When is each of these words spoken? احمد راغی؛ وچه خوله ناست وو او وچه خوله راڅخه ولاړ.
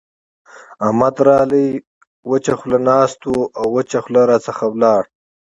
احمد 0.85 1.15
راغی؛ 1.27 1.67
وچه 2.29 2.53
خوله 2.59 2.79
ناست 2.87 3.19
وو 3.29 3.39
او 3.59 3.65
وچه 3.75 3.99
خوله 4.03 4.21
راڅخه 4.29 4.65
ولاړ. 4.69 5.01